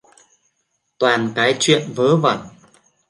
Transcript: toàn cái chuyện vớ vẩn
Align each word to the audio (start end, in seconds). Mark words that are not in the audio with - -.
toàn 0.97 1.31
cái 1.35 1.55
chuyện 1.59 1.93
vớ 1.95 2.15
vẩn 2.17 2.37